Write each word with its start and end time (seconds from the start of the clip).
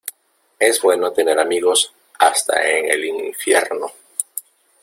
Es 0.57 0.81
bueno 0.81 1.11
tener 1.11 1.37
amigos 1.39 1.93
hasta 2.17 2.67
en 2.67 2.89
el 2.89 3.05
infierno. 3.05 3.91